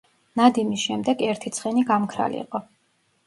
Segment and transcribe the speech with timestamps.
[0.39, 2.65] ნადიმის შემდეგ ერთი ცხენი გამქრალიყო.